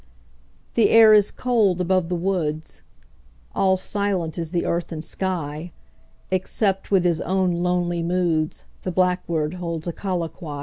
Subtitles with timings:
[0.73, 2.81] The air is cold above the woods;
[3.53, 5.71] 5 All silent is the earth and sky,
[6.31, 10.59] Except with his own lonely moods The blackbird holds a colloquy.